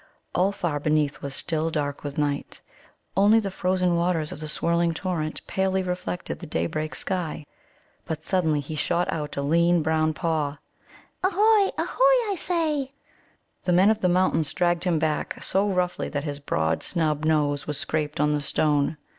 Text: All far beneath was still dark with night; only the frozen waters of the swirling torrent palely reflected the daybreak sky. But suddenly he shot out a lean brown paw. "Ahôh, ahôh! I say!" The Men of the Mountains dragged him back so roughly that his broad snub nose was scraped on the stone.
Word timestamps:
All 0.33 0.51
far 0.51 0.79
beneath 0.79 1.21
was 1.21 1.35
still 1.35 1.69
dark 1.69 2.03
with 2.03 2.17
night; 2.17 2.59
only 3.15 3.39
the 3.39 3.51
frozen 3.51 3.95
waters 3.95 4.31
of 4.31 4.39
the 4.39 4.47
swirling 4.47 4.95
torrent 4.95 5.45
palely 5.45 5.83
reflected 5.83 6.39
the 6.39 6.47
daybreak 6.47 6.95
sky. 6.95 7.45
But 8.05 8.23
suddenly 8.23 8.61
he 8.61 8.73
shot 8.73 9.07
out 9.13 9.37
a 9.37 9.43
lean 9.43 9.83
brown 9.83 10.15
paw. 10.15 10.57
"Ahôh, 11.23 11.71
ahôh! 11.75 12.31
I 12.31 12.35
say!" 12.35 12.93
The 13.65 13.73
Men 13.73 13.91
of 13.91 14.01
the 14.01 14.09
Mountains 14.09 14.51
dragged 14.55 14.85
him 14.85 14.97
back 14.97 15.37
so 15.43 15.69
roughly 15.69 16.09
that 16.09 16.23
his 16.23 16.39
broad 16.39 16.81
snub 16.81 17.23
nose 17.23 17.67
was 17.67 17.77
scraped 17.77 18.19
on 18.19 18.33
the 18.33 18.41
stone. 18.41 18.97